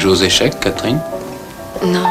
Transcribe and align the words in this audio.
joué 0.00 0.12
aux 0.12 0.16
échecs, 0.16 0.58
Catherine 0.60 0.98
Non. 1.84 2.06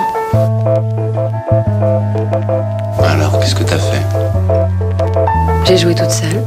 Alors, 3.03 3.39
qu'est-ce 3.39 3.55
que 3.55 3.63
t'as 3.63 3.77
fait? 3.77 4.01
J'ai 5.65 5.77
joué 5.77 5.95
toute 5.95 6.11
seule. 6.11 6.43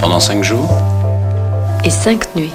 Pendant 0.00 0.20
cinq 0.20 0.42
jours? 0.42 0.70
Et 1.84 1.90
cinq 1.90 2.34
nuits. 2.34 2.52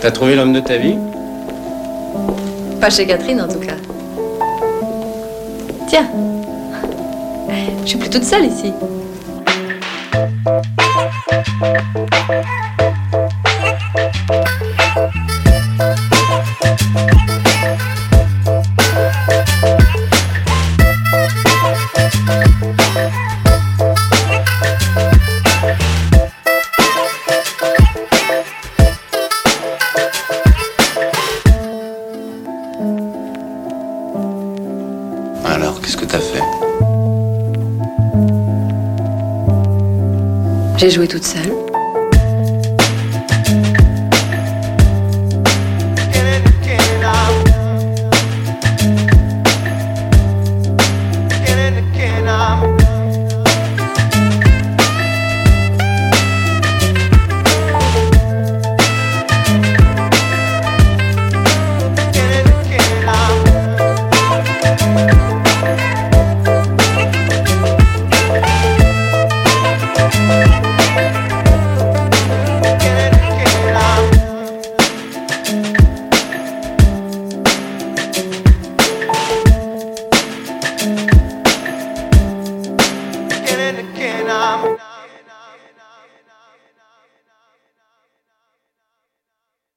T'as 0.00 0.10
trouvé 0.10 0.34
l'homme 0.34 0.54
de 0.54 0.60
ta 0.60 0.78
vie 0.78 0.96
Pas 2.80 2.88
chez 2.88 3.06
Catherine 3.06 3.42
en 3.42 3.48
tout 3.48 3.60
cas. 3.60 3.76
Tiens. 5.88 6.06
Je 7.82 7.88
suis 7.88 7.98
plus 7.98 8.08
toute 8.08 8.24
seule 8.24 8.46
ici. 8.46 8.72
Qu'est-ce 35.82 35.96
que 35.96 36.04
t'as 36.04 36.18
fait? 36.18 36.42
J'ai 40.78 40.90
joué 40.90 41.06
toute 41.08 41.24
seule. 41.24 41.69
I'm. 84.40 84.89